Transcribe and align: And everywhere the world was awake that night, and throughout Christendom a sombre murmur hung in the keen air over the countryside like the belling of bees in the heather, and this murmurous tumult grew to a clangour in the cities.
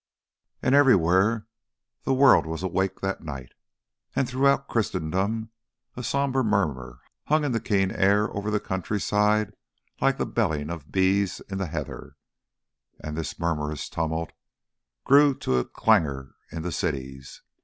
And 0.63 0.73
everywhere 0.73 1.45
the 2.05 2.13
world 2.15 2.47
was 2.47 2.63
awake 2.63 3.01
that 3.01 3.21
night, 3.23 3.51
and 4.15 4.27
throughout 4.27 4.67
Christendom 4.67 5.51
a 5.95 6.01
sombre 6.01 6.43
murmur 6.43 7.01
hung 7.27 7.43
in 7.43 7.51
the 7.51 7.59
keen 7.59 7.91
air 7.91 8.27
over 8.35 8.49
the 8.49 8.59
countryside 8.59 9.53
like 10.01 10.17
the 10.17 10.25
belling 10.25 10.71
of 10.71 10.91
bees 10.91 11.39
in 11.51 11.59
the 11.59 11.67
heather, 11.67 12.15
and 12.99 13.15
this 13.15 13.37
murmurous 13.37 13.87
tumult 13.87 14.31
grew 15.03 15.35
to 15.37 15.57
a 15.57 15.65
clangour 15.65 16.33
in 16.51 16.63
the 16.63 16.71
cities. 16.71 17.43